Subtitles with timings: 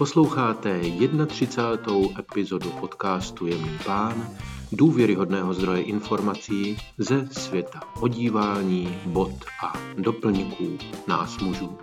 [0.00, 0.80] Posloucháte
[1.26, 1.94] 31.
[2.18, 4.36] epizodu podcastu Jemný pán,
[4.72, 9.32] důvěryhodného zdroje informací ze světa odívání, bod
[9.64, 11.78] a doplňků nás mužů.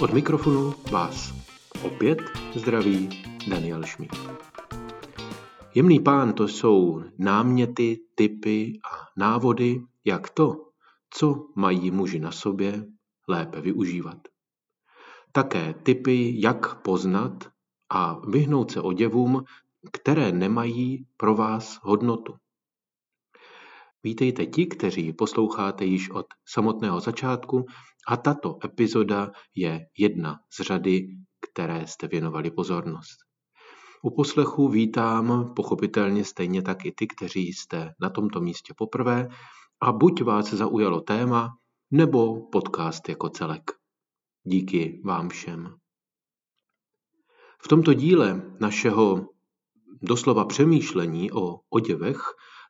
[0.00, 1.34] Od mikrofonu vás
[1.82, 2.18] opět
[2.54, 3.08] zdraví
[3.48, 4.16] Daniel Šmíd.
[5.74, 10.56] Jemný pán to jsou náměty, typy a návody, jak to,
[11.10, 12.84] co mají muži na sobě,
[13.28, 14.18] lépe využívat.
[15.36, 17.44] Také typy, jak poznat
[17.90, 19.44] a vyhnout se oděvům,
[19.92, 22.34] které nemají pro vás hodnotu.
[24.02, 27.66] Vítejte ti, kteří posloucháte již od samotného začátku
[28.08, 31.08] a tato epizoda je jedna z řady,
[31.50, 33.18] které jste věnovali pozornost.
[34.02, 39.28] U poslechu vítám pochopitelně stejně tak i ty, kteří jste na tomto místě poprvé
[39.80, 41.56] a buď vás zaujalo téma,
[41.90, 43.85] nebo podcast jako celek.
[44.48, 45.74] Díky vám všem.
[47.62, 49.28] V tomto díle našeho
[50.02, 52.18] doslova přemýšlení o oděvech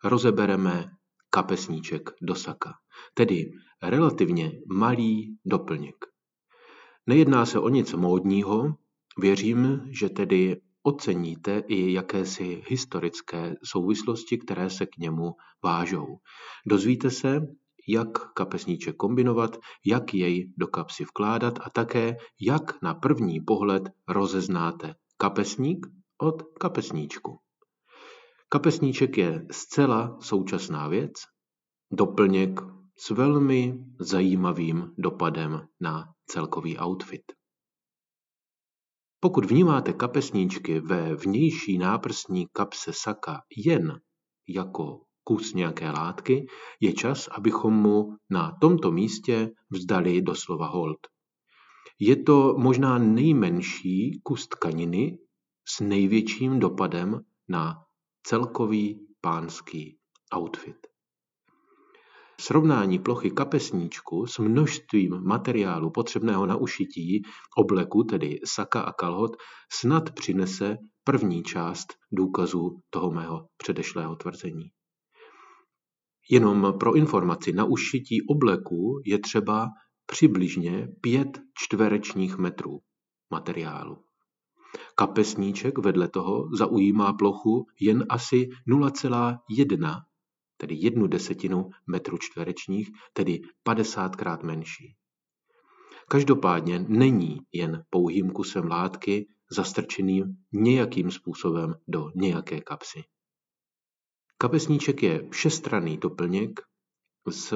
[0.05, 0.91] rozebereme
[1.30, 2.72] kapesníček do saka,
[3.14, 3.50] tedy
[3.83, 5.96] relativně malý doplněk.
[7.06, 8.74] Nejedná se o nic módního,
[9.20, 15.33] věřím, že tedy oceníte i jakési historické souvislosti, které se k němu
[15.64, 16.06] vážou.
[16.66, 17.40] Dozvíte se,
[17.89, 24.95] jak kapesníček kombinovat, jak jej do kapsy vkládat a také, jak na první pohled rozeznáte
[25.17, 25.87] kapesník
[26.19, 27.39] od kapesníčku.
[28.48, 31.12] Kapesníček je zcela současná věc,
[31.92, 32.61] doplněk
[32.98, 37.23] s velmi zajímavým dopadem na celkový outfit.
[39.20, 44.01] Pokud vnímáte kapesníčky ve vnější náprsní kapse saka jen
[44.48, 46.46] jako kus nějaké látky,
[46.80, 50.98] je čas, abychom mu na tomto místě vzdali doslova hold.
[52.00, 55.18] Je to možná nejmenší kus tkaniny
[55.68, 57.74] s největším dopadem na
[58.23, 59.98] celkový pánský
[60.36, 60.77] outfit.
[62.40, 67.22] Srovnání plochy kapesníčku s množstvím materiálu potřebného na ušití
[67.56, 69.36] obleku, tedy saka a kalhot,
[69.72, 74.76] snad přinese první část důkazů toho mého předešlého tvrzení.
[76.31, 79.69] Jenom pro informaci, na ušití obleku je třeba
[80.07, 82.81] přibližně 5 čtverečních metrů
[83.31, 83.98] materiálu.
[84.95, 90.01] Kapesníček vedle toho zaujímá plochu jen asi 0,1,
[90.57, 94.95] tedy jednu desetinu metru čtverečních, tedy 50 krát menší.
[96.08, 103.05] Každopádně není jen pouhým kusem látky zastrčeným nějakým způsobem do nějaké kapsy.
[104.39, 106.61] Kapesníček je všestranný doplněk
[107.30, 107.55] s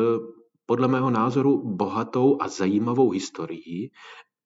[0.67, 3.91] podle mého názoru bohatou a zajímavou historií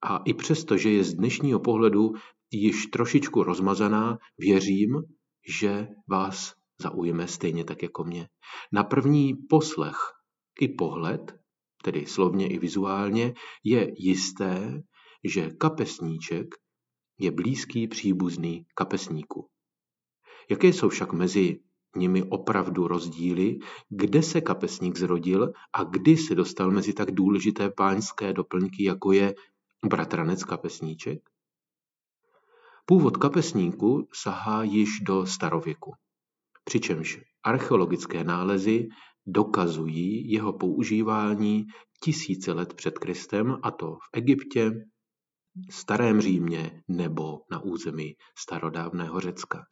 [0.03, 2.13] a i přesto, že je z dnešního pohledu
[2.51, 5.03] již trošičku rozmazaná, věřím,
[5.61, 8.29] že vás zaujme stejně tak jako mě.
[8.73, 9.97] Na první poslech
[10.61, 11.35] i pohled,
[11.83, 13.35] tedy slovně i vizuálně,
[13.65, 14.83] je jisté,
[15.25, 16.55] že kapesníček
[17.19, 19.49] je blízký příbuzný kapesníku.
[20.51, 21.61] Jaké jsou však mezi
[21.97, 28.33] nimi opravdu rozdíly, kde se kapesník zrodil a kdy se dostal mezi tak důležité páňské
[28.33, 29.35] doplňky, jako je
[29.89, 31.31] bratranec kapesníček?
[32.87, 35.95] Původ kapesníku sahá již do starověku,
[36.65, 38.89] přičemž archeologické nálezy
[39.27, 41.67] dokazují jeho používání
[42.03, 44.71] tisíce let před Kristem, a to v Egyptě,
[45.71, 49.67] starém Římě nebo na území starodávného Řecka.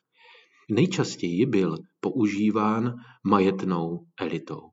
[0.72, 2.94] Nejčastěji byl používán
[3.24, 4.70] majetnou elitou.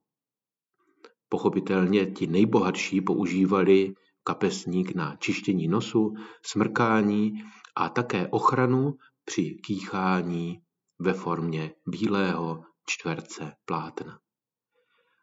[1.30, 3.94] Pochopitelně ti nejbohatší používali
[4.24, 6.14] kapesník na čištění nosu,
[6.46, 7.44] smrkání
[7.76, 8.94] a také ochranu
[9.26, 10.62] při kýchání
[11.00, 14.20] ve formě bílého čtverce plátna.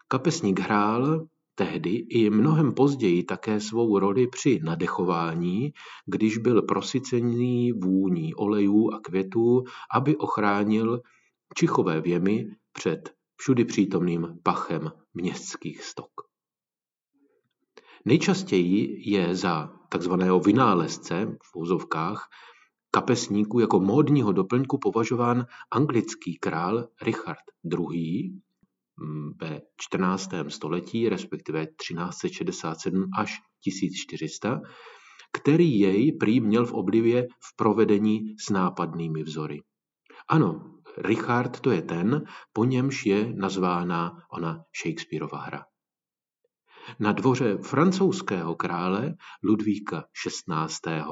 [0.09, 1.27] Kapesník hrál
[1.59, 5.73] tehdy i mnohem později také svou roli při nadechování,
[6.07, 9.65] když byl prosycený vůní olejů a květů,
[9.95, 11.01] aby ochránil
[11.55, 16.11] čichové věmy před všudy přítomným pachem městských stok.
[18.05, 22.29] Nejčastěji je za takzvaného vynálezce v úzovkách
[22.91, 28.41] kapesníku jako módního doplňku považován anglický král Richard II.
[29.41, 30.31] Ve 14.
[30.49, 34.61] století, respektive 1367 až 1400,
[35.33, 39.63] který jej prý měl v oblivě v provedení s nápadnými vzory.
[40.29, 45.65] Ano, Richard to je ten, po němž je nazvána ona Shakespeareova hra.
[46.99, 51.03] Na dvoře francouzského krále Ludvíka XVI.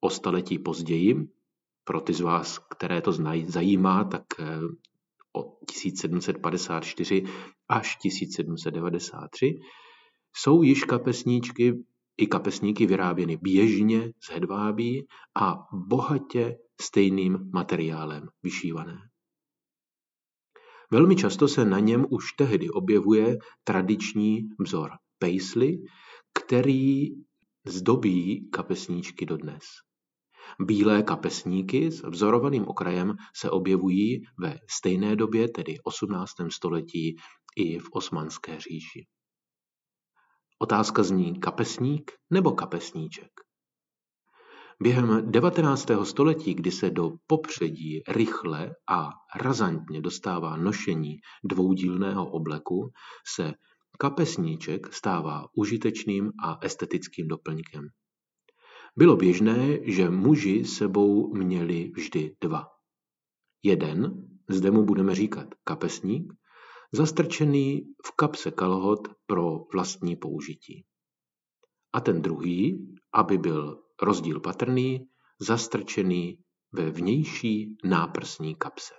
[0.00, 1.28] o staletí později,
[1.84, 3.12] pro ty z vás, které to
[3.46, 4.44] zajímá, tak eh,
[5.36, 7.22] od 1754
[7.68, 9.58] až 1793
[10.36, 11.84] jsou již kapesníčky
[12.16, 15.06] i kapesníky vyráběny běžně z hedvábí
[15.40, 18.98] a bohatě stejným materiálem vyšívané.
[20.90, 25.78] Velmi často se na něm už tehdy objevuje tradiční vzor paisley,
[26.34, 27.08] který
[27.66, 29.64] zdobí kapesníčky dodnes.
[30.60, 36.30] Bílé kapesníky s vzorovaným okrajem se objevují ve stejné době, tedy 18.
[36.50, 37.16] století,
[37.56, 39.06] i v Osmanské říši.
[40.58, 43.30] Otázka zní kapesník nebo kapesníček.
[44.82, 45.88] Během 19.
[46.04, 52.90] století, kdy se do popředí rychle a razantně dostává nošení dvoudílného obleku,
[53.34, 53.52] se
[53.98, 57.88] kapesníček stává užitečným a estetickým doplňkem.
[58.96, 62.66] Bylo běžné, že muži sebou měli vždy dva.
[63.62, 66.32] Jeden, zde mu budeme říkat kapesník,
[66.92, 70.84] zastrčený v kapse kalhot pro vlastní použití.
[71.92, 75.08] A ten druhý, aby byl rozdíl patrný,
[75.40, 76.38] zastrčený
[76.72, 78.94] ve vnější náprsní kapse.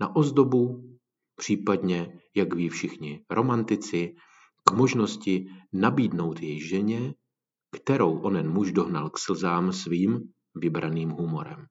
[0.00, 0.96] Na ozdobu,
[1.36, 4.14] případně, jak ví všichni romantici,
[4.64, 7.14] k možnosti nabídnout jej ženě,
[7.74, 10.20] kterou onen muž dohnal k slzám svým
[10.54, 11.66] vybraným humorem.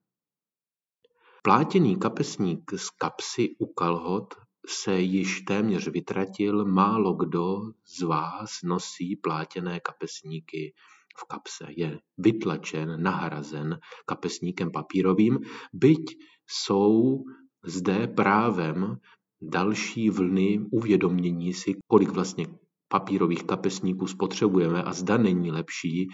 [1.43, 4.33] Plátěný kapesník z kapsy u kalhot
[4.67, 7.61] se již téměř vytratil, málo kdo
[7.97, 10.73] z vás nosí plátěné kapesníky
[11.17, 11.65] v kapse.
[11.69, 15.39] Je vytlačen, nahrazen kapesníkem papírovým,
[15.73, 16.17] byť
[16.47, 17.23] jsou
[17.65, 18.97] zde právem
[19.41, 22.47] další vlny uvědomění si, kolik vlastně
[22.93, 26.07] papírových kapesníků spotřebujeme a zda není lepší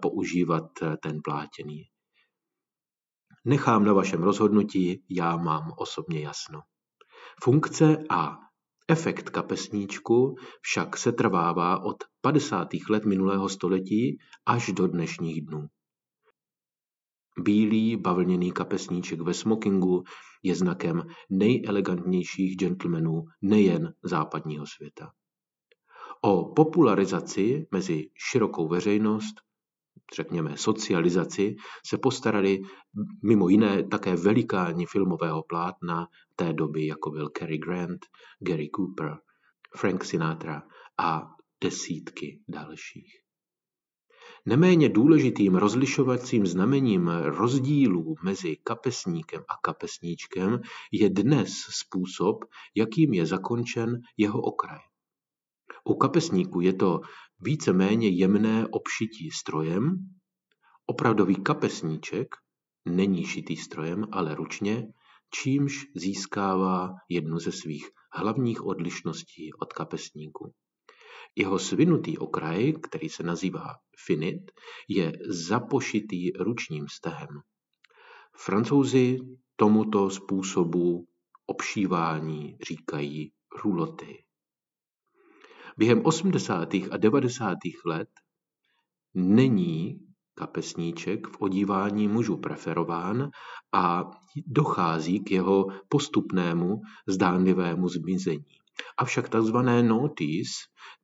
[0.00, 0.64] používat
[1.02, 1.84] ten plátěný.
[3.44, 6.60] Nechám na vašem rozhodnutí, já mám osobně jasno.
[7.42, 8.38] Funkce a
[8.88, 12.68] efekt kapesníčku však setrvává od 50.
[12.88, 15.66] let minulého století až do dnešních dnů.
[17.38, 20.04] Bílý bavlněný kapesníček ve smokingu
[20.42, 25.12] je znakem nejelegantnějších gentlemanů nejen západního světa.
[26.24, 29.34] O popularizaci mezi širokou veřejnost
[30.16, 32.62] řekněme, socializaci, se postarali
[33.22, 38.06] mimo jiné také velikáni filmového plátna té doby, jako byl Cary Grant,
[38.40, 39.18] Gary Cooper,
[39.76, 40.62] Frank Sinatra
[40.98, 41.30] a
[41.60, 43.22] desítky dalších.
[44.46, 50.60] Neméně důležitým rozlišovacím znamením rozdílů mezi kapesníkem a kapesníčkem
[50.92, 54.91] je dnes způsob, jakým je zakončen jeho okraj.
[55.84, 57.00] U kapesníku je to
[57.40, 59.96] víceméně jemné obšití strojem,
[60.86, 62.28] opravdový kapesníček
[62.84, 64.92] není šitý strojem, ale ručně,
[65.34, 70.54] čímž získává jednu ze svých hlavních odlišností od kapesníku.
[71.36, 73.74] Jeho svinutý okraj, který se nazývá
[74.06, 74.50] finit,
[74.88, 77.28] je zapošitý ručním stehem.
[78.36, 79.18] Francouzi
[79.56, 81.06] tomuto způsobu
[81.46, 83.32] obšívání říkají
[83.64, 84.24] ruloty.
[85.78, 86.74] Během 80.
[86.74, 87.58] a 90.
[87.86, 88.08] let
[89.14, 90.00] není
[90.34, 93.30] kapesníček v odívání mužů preferován
[93.72, 94.10] a
[94.46, 98.44] dochází k jeho postupnému zdánlivému zmizení.
[98.98, 99.56] Avšak tzv.
[99.82, 100.52] notice,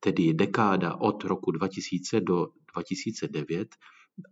[0.01, 3.69] tedy dekáda od roku 2000 do 2009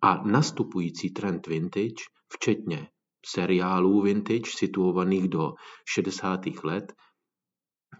[0.02, 2.88] a nastupující trend vintage, včetně
[3.26, 5.54] seriálů vintage situovaných do
[5.88, 6.40] 60.
[6.64, 6.92] let,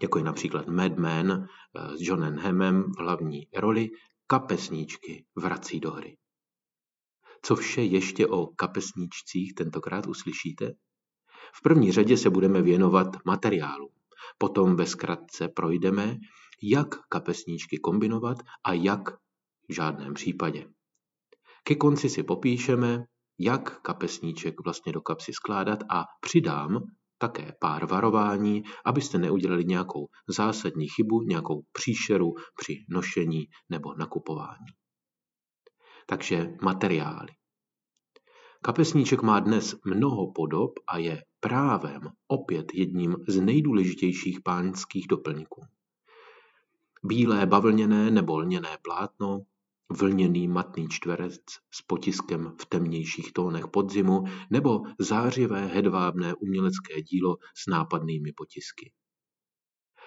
[0.01, 3.89] jako je například Mad Men eh, s Johnem Hemem v hlavní roli,
[4.27, 6.17] kapesníčky vrací do hry.
[7.41, 10.73] Co vše ještě o kapesníčcích tentokrát uslyšíte?
[11.53, 13.89] V první řadě se budeme věnovat materiálu.
[14.37, 16.17] Potom ve zkratce projdeme,
[16.63, 19.09] jak kapesníčky kombinovat a jak
[19.69, 20.67] v žádném případě.
[21.63, 23.05] Ke konci si popíšeme,
[23.39, 26.83] jak kapesníček vlastně do kapsy skládat a přidám
[27.17, 34.67] také pár varování, abyste neudělali nějakou zásadní chybu, nějakou příšeru při nošení nebo nakupování.
[36.05, 37.29] Takže materiály.
[38.63, 45.61] Kapesníček má dnes mnoho podob a je právem opět jedním z nejdůležitějších pánských doplňků.
[47.03, 49.39] Bílé bavlněné nebo lněné plátno,
[49.91, 51.41] vlněný matný čtverec
[51.73, 58.91] s potiskem v temnějších tónech podzimu nebo zářivé hedvábné umělecké dílo s nápadnými potisky.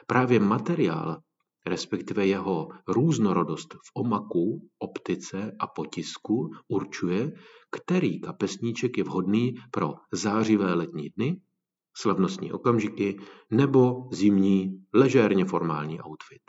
[0.07, 1.23] Právě materiál
[1.67, 7.33] respektive jeho různorodost v omaku, optice a potisku určuje,
[7.71, 11.41] který kapesníček je vhodný pro zářivé letní dny,
[11.97, 13.19] slavnostní okamžiky
[13.51, 16.43] nebo zimní, ležérně formální outfit.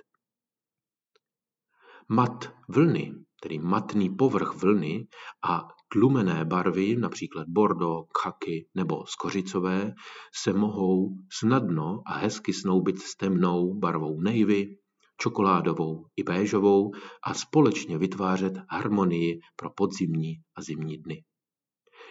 [2.12, 5.08] Mat vlny, tedy matný povrch vlny
[5.44, 9.94] a tlumené barvy, například bordo, khaky nebo skořicové,
[10.36, 14.78] se mohou snadno a hezky snoubit s temnou barvou navy,
[15.18, 16.92] čokoládovou i béžovou
[17.24, 21.24] a společně vytvářet harmonii pro podzimní a zimní dny.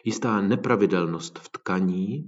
[0.04, 2.24] Jistá nepravidelnost v tkaní,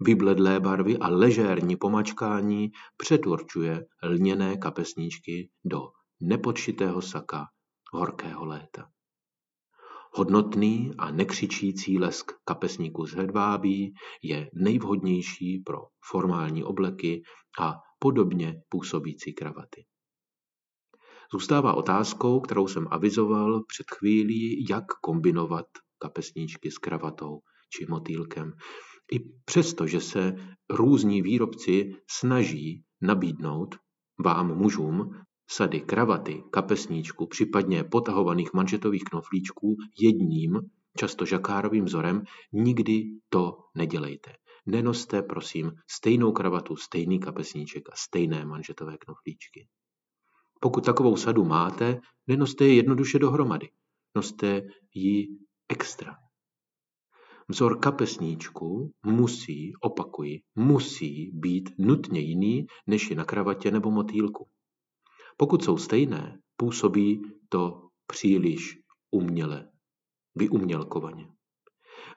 [0.00, 5.80] vybledlé barvy a ležérní pomačkání předurčuje lněné kapesníčky do
[6.20, 7.46] nepočitého saka
[7.92, 8.88] horkého léta.
[10.12, 15.78] Hodnotný a nekřičící lesk kapesníku z hedvábí je nejvhodnější pro
[16.10, 17.22] formální obleky
[17.60, 19.84] a podobně působící kravaty.
[21.32, 25.66] Zůstává otázkou, kterou jsem avizoval před chvílí, jak kombinovat
[25.98, 28.52] kapesníčky s kravatou či motýlkem.
[29.12, 30.34] I přesto, že se
[30.70, 33.76] různí výrobci snaží nabídnout
[34.24, 35.10] vám mužům
[35.50, 40.60] sady kravaty, kapesníčku, případně potahovaných manžetových knoflíčků jedním,
[40.98, 42.22] často žakárovým vzorem,
[42.52, 44.32] nikdy to nedělejte.
[44.66, 49.68] Nenoste, prosím, stejnou kravatu, stejný kapesníček a stejné manžetové knoflíčky.
[50.60, 53.68] Pokud takovou sadu máte, nenoste je jednoduše dohromady.
[54.14, 54.62] Noste
[54.94, 55.28] ji
[55.68, 56.16] extra.
[57.48, 64.48] Vzor kapesníčku musí, opakuji, musí být nutně jiný, než je na kravatě nebo motýlku.
[65.36, 68.78] Pokud jsou stejné, působí to příliš
[69.10, 69.68] uměle,
[70.34, 71.28] vyumělkovaně.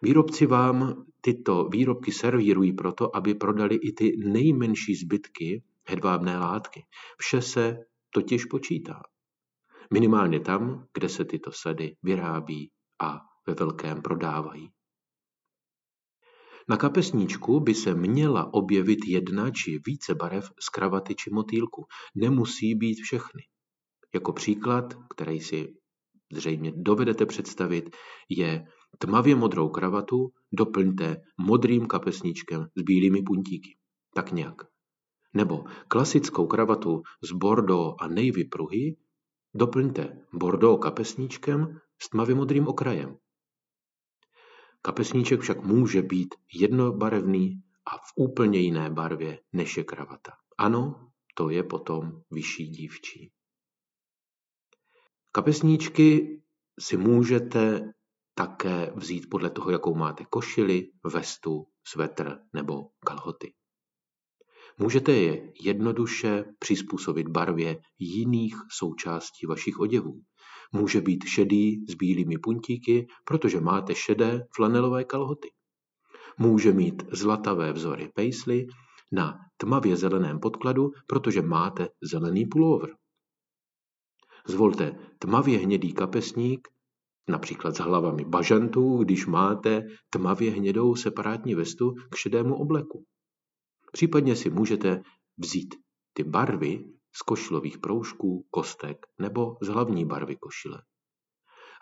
[0.01, 6.85] Výrobci vám tyto výrobky servírují proto, aby prodali i ty nejmenší zbytky hedvábné látky.
[7.17, 7.77] Vše se
[8.13, 9.01] totiž počítá.
[9.93, 12.71] Minimálně tam, kde se tyto sady vyrábí
[13.01, 14.69] a ve velkém prodávají.
[16.69, 21.85] Na kapesníčku by se měla objevit jedna či více barev z kravaty či motýlku.
[22.15, 23.41] Nemusí být všechny.
[24.13, 25.73] Jako příklad, který si
[26.33, 27.95] zřejmě dovedete představit,
[28.29, 28.65] je
[28.97, 33.77] tmavě modrou kravatu doplňte modrým kapesníčkem s bílými puntíky.
[34.13, 34.61] Tak nějak.
[35.33, 38.95] Nebo klasickou kravatu z bordeaux a navy pruhy
[39.53, 43.17] doplňte bordeaux kapesníčkem s tmavě modrým okrajem.
[44.81, 50.31] Kapesníček však může být jednobarevný a v úplně jiné barvě než je kravata.
[50.57, 53.31] Ano, to je potom vyšší dívčí.
[55.31, 56.41] Kapesníčky
[56.79, 57.93] si můžete
[58.33, 63.53] také vzít podle toho, jakou máte košili, vestu, svetr nebo kalhoty.
[64.77, 70.21] Můžete je jednoduše přizpůsobit barvě jiných součástí vašich oděvů.
[70.71, 75.51] Může být šedý s bílými puntíky, protože máte šedé flanelové kalhoty.
[76.37, 78.67] Může mít zlatavé vzory paisley
[79.11, 82.95] na tmavě zeleném podkladu, protože máte zelený pullover.
[84.47, 86.67] Zvolte tmavě hnědý kapesník,
[87.29, 93.05] například s hlavami bažantů, když máte tmavě hnědou separátní vestu k šedému obleku.
[93.91, 95.01] Případně si můžete
[95.37, 95.75] vzít
[96.13, 96.85] ty barvy
[97.19, 100.83] z košilových proužků, kostek nebo z hlavní barvy košile.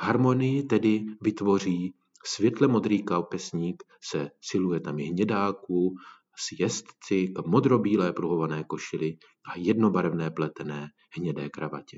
[0.02, 5.96] Harmonii tedy vytvoří světle modrý kapesník se siluetami hnědáků,
[6.40, 9.18] s jezdci k modrobílé pruhované košili
[9.54, 11.98] a jednobarevné pletené hnědé kravatě.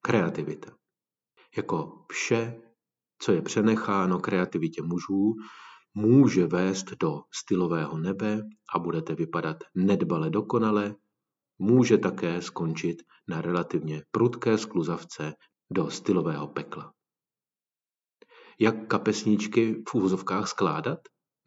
[0.00, 0.76] Kreativita.
[1.56, 2.62] Jako vše,
[3.18, 5.34] co je přenecháno kreativitě mužů,
[5.94, 8.42] může vést do stylového nebe
[8.74, 10.94] a budete vypadat nedbale dokonale,
[11.58, 15.34] může také skončit na relativně prudké skluzavce
[15.72, 16.92] do stylového pekla.
[18.60, 20.98] Jak kapesníčky v úvozovkách skládat?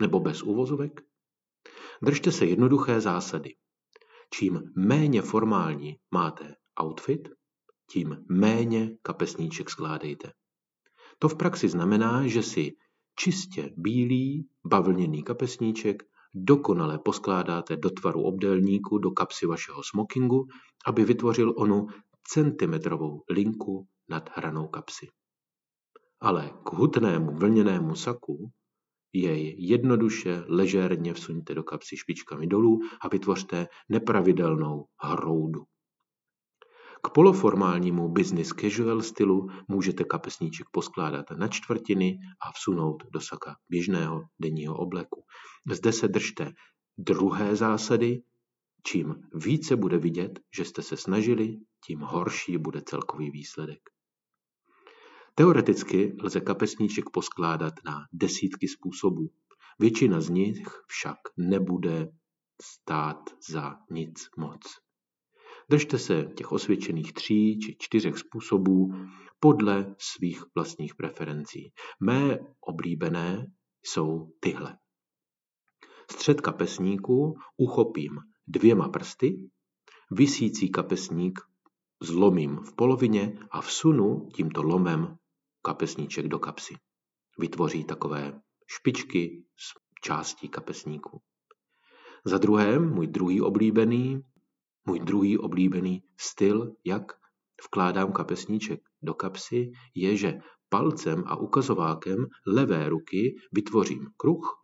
[0.01, 1.01] Nebo bez úvozovek?
[2.03, 3.55] Držte se jednoduché zásady.
[4.33, 7.29] Čím méně formální máte outfit,
[7.91, 10.31] tím méně kapesníček skládejte.
[11.19, 12.71] To v praxi znamená, že si
[13.19, 16.03] čistě bílý bavlněný kapesníček
[16.33, 20.47] dokonale poskládáte do tvaru obdélníku do kapsy vašeho smokingu,
[20.85, 21.87] aby vytvořil onu
[22.27, 25.07] centimetrovou linku nad hranou kapsy.
[26.19, 28.51] Ale k hutnému vlněnému saku
[29.13, 35.63] jej jednoduše ležérně vsuňte do kapsy špičkami dolů a vytvořte nepravidelnou hroudu.
[37.03, 44.23] K poloformálnímu business casual stylu můžete kapesníček poskládat na čtvrtiny a vsunout do saka běžného
[44.39, 45.23] denního obleku.
[45.71, 46.53] Zde se držte
[46.97, 48.23] druhé zásady,
[48.83, 53.79] čím více bude vidět, že jste se snažili, tím horší bude celkový výsledek.
[55.35, 59.29] Teoreticky lze kapesníček poskládat na desítky způsobů.
[59.79, 62.11] Většina z nich však nebude
[62.61, 64.61] stát za nic moc.
[65.69, 68.93] Držte se těch osvědčených tří či čtyřech způsobů
[69.39, 71.71] podle svých vlastních preferencí.
[71.99, 73.47] Mé oblíbené
[73.83, 74.77] jsou tyhle.
[76.11, 79.39] Střed kapesníku uchopím dvěma prsty,
[80.11, 81.39] vysící kapesník
[82.01, 85.15] zlomím v polovině a vsunu tímto lomem
[85.61, 86.75] kapesníček do kapsy.
[87.39, 91.21] Vytvoří takové špičky z částí kapesníku.
[92.25, 94.21] Za druhé, můj druhý oblíbený,
[94.85, 97.11] můj druhý oblíbený styl, jak
[97.65, 104.61] vkládám kapesníček do kapsy, je, že palcem a ukazovákem levé ruky vytvořím kruh,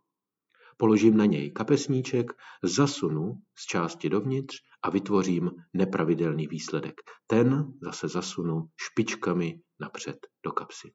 [0.76, 2.32] položím na něj kapesníček,
[2.62, 6.94] zasunu z části dovnitř a vytvořím nepravidelný výsledek.
[7.26, 10.92] Ten zase zasunu špičkami napřed do kapsy.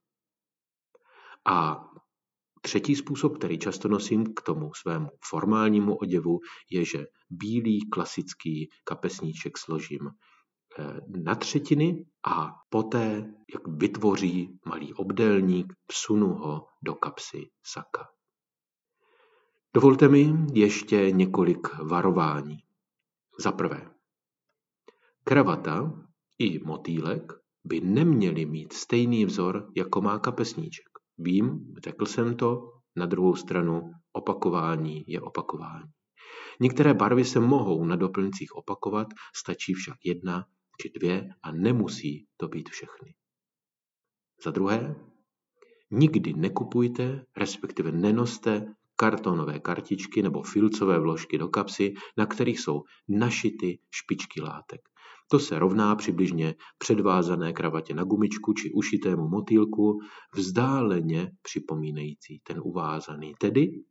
[1.46, 1.86] A
[2.64, 6.40] třetí způsob, který často nosím k tomu svému formálnímu oděvu,
[6.72, 15.74] je, že bílý klasický kapesníček složím eh, na třetiny a poté, jak vytvoří malý obdélník,
[15.92, 18.08] vsunu ho do kapsy saka.
[19.74, 22.58] Dovolte mi ještě několik varování.
[23.40, 23.92] Za prvé,
[25.24, 25.94] kravata
[26.40, 30.93] i motýlek by neměly mít stejný vzor, jako má kapesníček.
[31.18, 35.90] Vím, řekl jsem to, na druhou stranu opakování je opakování.
[36.60, 40.46] Některé barvy se mohou na doplňcích opakovat, stačí však jedna
[40.82, 43.14] či dvě a nemusí to být všechny.
[44.44, 44.96] Za druhé,
[45.92, 53.80] nikdy nekupujte, respektive nenoste kartonové kartičky nebo filcové vložky do kapsy, na kterých jsou našity
[53.92, 54.82] špičky látek.
[55.34, 60.00] To se rovná přibližně předvázané kravatě na gumičku či ušitému motýlku,
[60.36, 63.84] vzdáleně připomínající ten uvázaný, tedy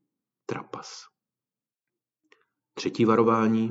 [0.47, 1.01] trapas.
[2.75, 3.71] Třetí varování.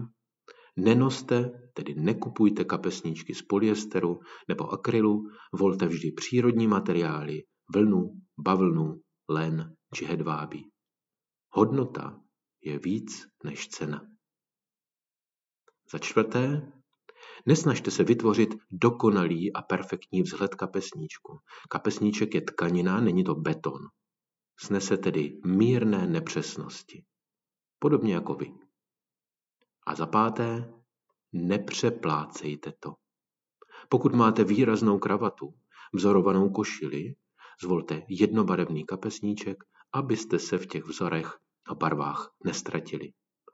[0.76, 9.76] Nenoste, tedy nekupujte kapesníčky z polyesteru nebo akrylu, volte vždy přírodní materiály, vlnu, bavlnu, len
[9.96, 10.70] či hedvábí.
[11.50, 12.22] Hodnota
[12.62, 14.02] je víc než cena.
[15.92, 16.72] Za čtvrté,
[17.46, 21.40] nesnažte se vytvořit dokonalý a perfektní vzhled kapesníčku.
[21.70, 23.82] Kapesníček je tkanina, není to beton.
[24.60, 27.04] Snese tedy mírné nepřesnosti.
[27.80, 28.54] Podobně jako vy.
[29.88, 30.74] A za páté,
[31.34, 32.94] nepřeplácejte to.
[33.90, 35.54] Pokud máte výraznou kravatu,
[35.94, 37.16] vzorovanou košili,
[37.62, 43.14] zvolte jednobarevný kapesníček abyste se v těch vzorech a barvách nestratili.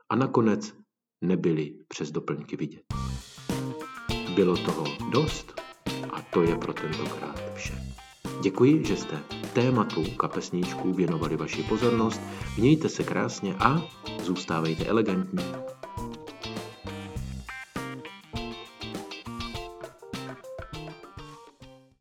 [0.10, 0.74] A nakonec
[1.22, 2.84] nebyli přes doplňky vidět.
[4.38, 5.62] Bylo toho dost
[6.10, 7.74] a to je pro tentokrát vše.
[8.42, 9.20] Děkuji, že jste
[9.54, 12.22] tématu kapesníčků věnovali vaši pozornost.
[12.58, 13.82] Mějte se krásně a
[14.24, 15.44] zůstávejte elegantní.